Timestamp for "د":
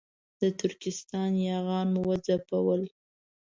0.39-0.41